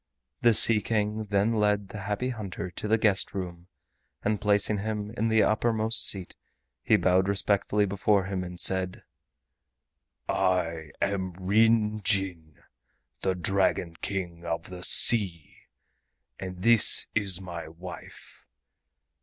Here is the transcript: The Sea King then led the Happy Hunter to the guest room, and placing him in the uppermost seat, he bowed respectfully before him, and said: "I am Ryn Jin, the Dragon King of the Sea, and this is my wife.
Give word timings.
The 0.41 0.55
Sea 0.55 0.81
King 0.81 1.25
then 1.25 1.53
led 1.53 1.89
the 1.89 1.99
Happy 1.99 2.29
Hunter 2.29 2.71
to 2.71 2.87
the 2.87 2.97
guest 2.97 3.35
room, 3.35 3.67
and 4.23 4.41
placing 4.41 4.79
him 4.79 5.11
in 5.15 5.27
the 5.27 5.43
uppermost 5.43 6.07
seat, 6.09 6.33
he 6.81 6.95
bowed 6.95 7.27
respectfully 7.27 7.85
before 7.85 8.25
him, 8.25 8.43
and 8.43 8.59
said: 8.59 9.03
"I 10.27 10.89
am 11.03 11.33
Ryn 11.33 12.01
Jin, 12.01 12.63
the 13.21 13.35
Dragon 13.35 13.95
King 14.01 14.43
of 14.43 14.71
the 14.71 14.81
Sea, 14.81 15.55
and 16.39 16.63
this 16.63 17.05
is 17.13 17.39
my 17.39 17.67
wife. 17.67 18.47